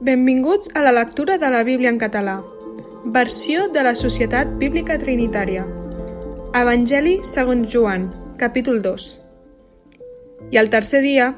Benvinguts 0.00 0.70
a 0.76 0.80
la 0.80 0.92
lectura 0.92 1.38
de 1.38 1.50
la 1.50 1.64
Bíblia 1.64 1.90
en 1.90 1.98
català. 1.98 2.44
Versió 3.04 3.66
de 3.66 3.82
la 3.82 3.96
Societat 3.96 4.52
Bíblica 4.60 4.94
Trinitària. 4.94 5.64
Evangeli 6.54 7.16
segons 7.26 7.66
Joan, 7.72 8.04
capítol 8.38 8.78
2. 8.80 9.06
I 10.54 10.60
al 10.60 10.70
tercer 10.70 11.00
dia 11.02 11.32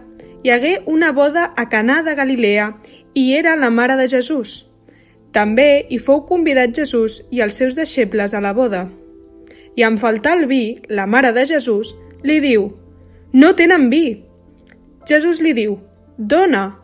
hi 0.45 0.52
hagué 0.52 0.75
una 0.84 1.09
boda 1.16 1.54
a 1.57 1.70
Canà 1.73 2.02
de 2.04 2.14
Galilea 2.14 2.66
i 3.14 3.32
era 3.38 3.57
la 3.57 3.70
mare 3.70 3.96
de 3.96 4.11
Jesús. 4.12 4.66
També 5.32 5.86
hi 5.88 5.96
fou 5.96 6.27
convidat 6.29 6.77
Jesús 6.77 7.22
i 7.30 7.40
els 7.40 7.56
seus 7.56 7.80
deixebles 7.80 8.34
a 8.36 8.45
la 8.45 8.52
boda. 8.52 8.90
I 9.74 9.88
en 9.88 9.96
faltar 9.96 10.36
el 10.36 10.45
vi, 10.52 10.82
la 10.88 11.06
mare 11.06 11.32
de 11.32 11.46
Jesús 11.46 11.95
li 12.22 12.42
diu 12.45 12.74
«No 13.32 13.54
tenen 13.56 13.88
vi!» 13.88 14.20
Jesús 15.08 15.40
li 15.40 15.56
diu 15.56 15.79
«Dona, 16.18 16.79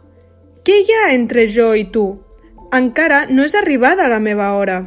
què 0.66 0.80
hi 0.82 0.94
ha 0.98 1.12
entre 1.14 1.44
jo 1.46 1.68
i 1.78 1.84
tu? 1.94 2.04
Encara 2.74 3.20
no 3.30 3.44
és 3.46 3.54
arribada 3.54 4.08
la 4.10 4.18
meva 4.18 4.48
hora». 4.58 4.80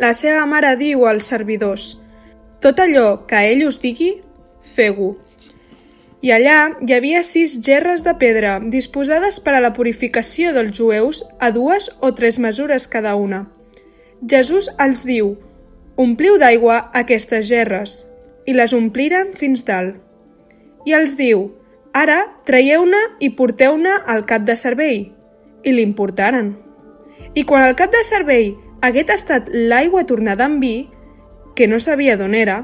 La 0.00 0.14
seva 0.16 0.46
mare 0.48 0.70
diu 0.80 1.04
als 1.04 1.28
servidors 1.28 1.88
«Tot 2.64 2.80
allò 2.80 3.26
que 3.28 3.42
ell 3.50 3.66
us 3.66 3.76
digui, 3.82 4.14
feu-ho». 4.62 5.10
I 6.24 6.32
allà 6.34 6.56
hi 6.80 6.94
havia 6.96 7.20
sis 7.22 7.58
gerres 7.66 8.06
de 8.06 8.14
pedra, 8.18 8.56
disposades 8.72 9.36
per 9.44 9.52
a 9.54 9.60
la 9.62 9.74
purificació 9.76 10.54
dels 10.56 10.72
jueus 10.80 11.20
a 11.38 11.52
dues 11.54 11.90
o 12.00 12.14
tres 12.16 12.40
mesures 12.42 12.88
cada 12.90 13.14
una. 13.20 13.44
Jesús 14.32 14.70
els 14.82 15.04
diu, 15.06 15.34
ompliu 15.94 16.40
d'aigua 16.40 16.80
aquestes 17.02 17.46
gerres, 17.52 18.00
i 18.48 18.56
les 18.56 18.72
ompliren 18.72 19.30
fins 19.36 19.62
dalt. 19.68 20.00
I 20.88 20.96
els 20.96 21.14
diu, 21.20 21.50
ara 21.92 22.18
traieu-ne 22.44 23.00
i 23.20 23.30
porteu-ne 23.36 23.94
al 24.06 24.24
cap 24.26 24.44
de 24.44 24.56
servei, 24.56 25.12
i 25.64 25.72
l'importaren. 25.72 26.56
I 27.34 27.44
quan 27.44 27.64
al 27.64 27.76
cap 27.76 27.92
de 27.92 28.02
servei 28.04 28.52
haguet 28.80 29.10
estat 29.10 29.48
l'aigua 29.52 30.04
tornada 30.06 30.46
en 30.46 30.58
vi, 30.60 30.88
que 31.54 31.66
no 31.66 31.80
sabia 31.82 32.16
d'on 32.16 32.34
era, 32.34 32.62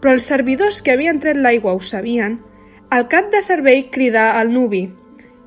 però 0.00 0.12
els 0.12 0.26
servidors 0.28 0.82
que 0.82 0.92
havien 0.92 1.20
tret 1.20 1.38
l'aigua 1.40 1.72
ho 1.72 1.80
sabien, 1.80 2.38
el 2.92 3.08
cap 3.08 3.30
de 3.32 3.40
servei 3.42 3.88
crida 3.90 4.34
al 4.38 4.52
nuvi 4.52 4.84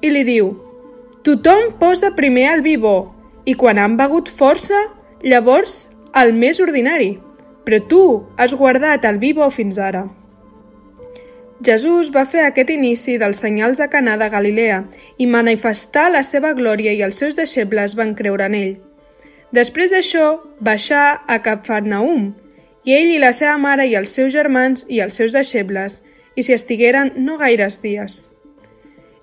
i 0.02 0.10
li 0.10 0.24
diu 0.28 0.50
«Tothom 1.24 1.74
posa 1.80 2.14
primer 2.18 2.48
el 2.54 2.64
vi 2.66 2.76
bo 2.82 3.14
i 3.46 3.54
quan 3.54 3.78
han 3.78 3.98
begut 4.00 4.32
força, 4.34 4.80
llavors 5.22 5.78
el 6.18 6.34
més 6.34 6.60
ordinari, 6.64 7.18
però 7.66 7.80
tu 7.88 8.02
has 8.38 8.56
guardat 8.56 9.06
el 9.06 9.20
vi 9.22 9.34
bo 9.38 9.50
fins 9.54 9.78
ara». 9.78 10.08
Jesús 11.66 12.12
va 12.14 12.26
fer 12.30 12.44
aquest 12.46 12.70
inici 12.70 13.16
dels 13.18 13.40
senyals 13.42 13.80
a 13.82 13.88
Canà 13.90 14.14
de 14.22 14.28
Galilea 14.30 14.84
i 15.18 15.26
manifestar 15.26 16.12
la 16.14 16.22
seva 16.22 16.52
glòria 16.54 16.94
i 16.94 17.02
els 17.02 17.18
seus 17.18 17.34
deixebles 17.38 17.96
van 17.98 18.14
creure 18.20 18.46
en 18.46 18.54
ell. 18.54 18.76
Després 19.58 19.90
d'això, 19.90 20.38
baixà 20.62 21.24
a 21.26 21.40
Capfarnaum, 21.42 22.36
i 22.86 22.94
ell 22.94 23.10
i 23.10 23.18
la 23.20 23.34
seva 23.34 23.56
mare 23.58 23.88
i 23.90 23.96
els 23.98 24.14
seus 24.14 24.36
germans 24.36 24.86
i 24.88 25.02
els 25.02 25.18
seus 25.18 25.34
deixebles 25.34 26.02
i 26.38 26.46
s'hi 26.46 26.54
estigueren 26.54 27.14
no 27.26 27.40
gaires 27.42 27.82
dies. 27.82 28.30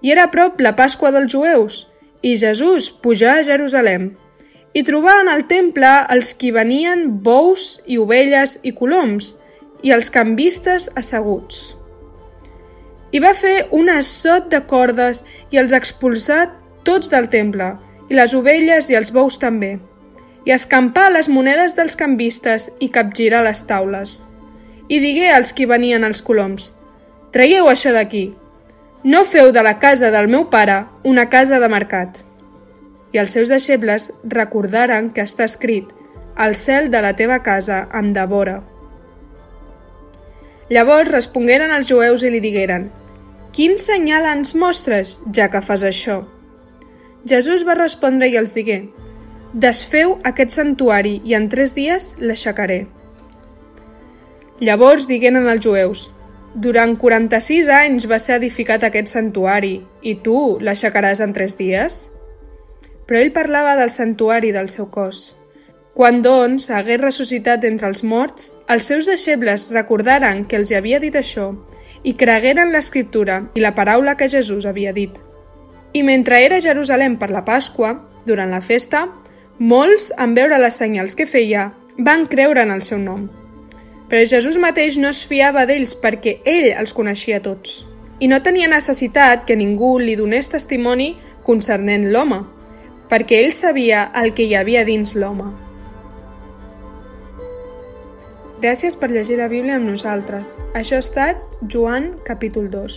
I 0.02 0.10
era 0.16 0.26
a 0.26 0.32
prop 0.32 0.58
la 0.60 0.74
Pasqua 0.76 1.14
dels 1.14 1.30
jueus, 1.32 1.84
i 2.20 2.34
Jesús 2.40 2.90
pujà 2.90 3.38
a 3.38 3.46
Jerusalem, 3.46 4.10
i 4.74 4.82
trobà 4.82 5.20
en 5.22 5.30
el 5.30 5.46
temple 5.46 5.92
els 6.10 6.34
qui 6.34 6.50
venien 6.50 7.06
bous 7.22 7.78
i 7.86 8.00
ovelles 8.02 8.58
i 8.64 8.74
coloms, 8.74 9.36
i 9.86 9.94
els 9.94 10.10
canvistes 10.10 10.90
asseguts. 10.98 11.83
I 13.14 13.20
va 13.22 13.30
fer 13.38 13.68
un 13.70 13.86
assot 13.92 14.48
de 14.50 14.58
cordes 14.66 15.20
i 15.54 15.60
els 15.60 15.72
expulsà 15.76 16.48
tots 16.82 17.12
del 17.12 17.28
temple, 17.30 17.76
i 18.10 18.16
les 18.18 18.34
ovelles 18.34 18.88
i 18.90 18.96
els 18.98 19.12
bous 19.14 19.36
també, 19.38 19.76
i 20.44 20.50
escampar 20.50 21.12
les 21.14 21.28
monedes 21.30 21.76
dels 21.78 21.94
canvistes 21.96 22.72
i 22.82 22.90
capgirar 22.90 23.44
les 23.46 23.62
taules. 23.68 24.24
I 24.90 24.98
digué 24.98 25.30
als 25.30 25.54
qui 25.54 25.64
venien 25.70 26.02
als 26.04 26.24
coloms, 26.26 26.72
Traieu 27.34 27.70
això 27.70 27.90
d'aquí. 27.94 28.32
No 29.02 29.24
feu 29.26 29.52
de 29.54 29.62
la 29.62 29.78
casa 29.82 30.10
del 30.14 30.28
meu 30.30 30.44
pare 30.50 30.84
una 31.02 31.28
casa 31.30 31.58
de 31.62 31.70
mercat. 31.70 32.20
I 33.14 33.18
els 33.22 33.34
seus 33.34 33.50
deixebles 33.50 34.10
recordaren 34.34 35.08
que 35.14 35.22
està 35.22 35.46
escrit 35.46 35.90
«El 36.38 36.54
cel 36.58 36.90
de 36.90 37.00
la 37.02 37.14
teva 37.14 37.40
casa 37.46 37.88
em 37.94 38.12
devora». 38.14 38.60
Llavors 40.70 41.10
respongueren 41.10 41.74
els 41.74 41.90
jueus 41.90 42.22
i 42.22 42.30
li 42.30 42.42
digueren 42.42 42.90
«Quin 43.54 43.76
senyal 43.78 44.24
ens 44.26 44.56
mostres, 44.58 45.18
ja 45.30 45.46
que 45.50 45.60
fas 45.62 45.84
això?» 45.86 46.24
Jesús 47.30 47.62
va 47.66 47.76
respondre 47.78 48.26
i 48.28 48.34
els 48.40 48.54
digué 48.56 48.80
«Desfeu 49.54 50.16
aquest 50.30 50.50
santuari 50.50 51.20
i 51.24 51.36
en 51.38 51.46
tres 51.52 51.76
dies 51.76 52.16
l'aixecaré». 52.18 52.80
Llavors 54.58 55.06
digueren 55.06 55.46
als 55.46 55.62
jueus 55.62 56.08
durant 56.54 56.92
46 56.94 57.66
anys 57.66 58.04
va 58.06 58.20
ser 58.22 58.36
edificat 58.38 58.84
aquest 58.86 59.10
santuari 59.10 59.72
i 60.06 60.12
tu 60.22 60.36
l'aixecaràs 60.62 61.22
en 61.24 61.32
tres 61.34 61.56
dies? 61.58 61.96
Però 63.06 63.18
ell 63.18 63.32
parlava 63.34 63.72
del 63.78 63.90
santuari 63.90 64.52
del 64.54 64.70
seu 64.70 64.86
cos. 64.86 65.34
Quan, 65.94 66.22
doncs, 66.22 66.68
hagués 66.70 67.00
ressuscitat 67.02 67.66
entre 67.66 67.90
els 67.90 68.02
morts, 68.02 68.52
els 68.70 68.86
seus 68.86 69.10
deixebles 69.10 69.66
recordaren 69.70 70.44
que 70.46 70.58
els 70.58 70.70
havia 70.74 70.98
dit 71.02 71.14
això 71.18 71.52
i 72.04 72.14
cregueren 72.20 72.70
l'escriptura 72.72 73.40
i 73.56 73.62
la 73.64 73.74
paraula 73.74 74.14
que 74.20 74.28
Jesús 74.28 74.66
havia 74.68 74.92
dit. 74.92 75.16
I 75.92 76.02
mentre 76.02 76.42
era 76.44 76.60
a 76.60 76.64
Jerusalem 76.64 77.16
per 77.16 77.30
la 77.30 77.44
Pasqua, 77.44 77.94
durant 78.26 78.50
la 78.52 78.60
festa, 78.60 79.06
molts, 79.58 80.12
en 80.18 80.34
veure 80.36 80.58
les 80.60 80.76
senyals 80.76 81.16
que 81.16 81.26
feia, 81.26 81.72
van 81.96 82.26
creure 82.26 82.62
en 82.62 82.74
el 82.74 82.82
seu 82.82 82.98
nom. 82.98 83.28
Però 84.10 84.20
Jesús 84.28 84.58
mateix 84.60 84.98
no 85.00 85.08
es 85.08 85.24
fiava 85.26 85.64
d'ells 85.66 85.96
perquè 86.02 86.38
ell 86.44 86.72
els 86.74 86.92
coneixia 86.92 87.40
tots. 87.42 87.82
I 88.20 88.28
no 88.28 88.42
tenia 88.42 88.68
necessitat 88.70 89.46
que 89.48 89.56
ningú 89.56 89.96
li 89.98 90.14
donés 90.16 90.50
testimoni 90.52 91.14
concernent 91.42 92.10
l'home, 92.12 92.44
perquè 93.08 93.40
ell 93.42 93.52
sabia 93.52 94.10
el 94.20 94.34
que 94.34 94.44
hi 94.44 94.54
havia 94.58 94.84
dins 94.84 95.16
l'home. 95.16 95.63
Gràcies 98.64 98.94
per 98.96 99.10
llegir 99.12 99.34
la 99.36 99.50
Bíblia 99.52 99.74
amb 99.76 99.90
nosaltres. 99.90 100.54
Això 100.72 100.96
ha 100.96 101.04
estat 101.04 101.42
Joan 101.68 102.14
capítol 102.24 102.70
2. 102.72 102.94